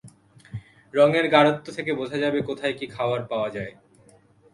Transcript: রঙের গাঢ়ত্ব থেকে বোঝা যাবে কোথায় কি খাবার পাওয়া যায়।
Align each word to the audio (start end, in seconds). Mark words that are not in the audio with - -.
রঙের 0.93 1.25
গাঢ়ত্ব 1.29 1.67
থেকে 1.71 1.91
বোঝা 1.93 2.17
যাবে 2.17 2.39
কোথায় 2.41 2.73
কি 2.73 2.85
খাবার 2.87 3.21
পাওয়া 3.23 3.49
যায়। 3.49 3.73